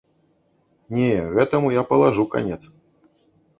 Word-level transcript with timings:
Не, 0.99 1.09
гэтаму 1.37 1.67
я 1.75 1.83
палажу 1.93 2.27
канец. 2.35 2.61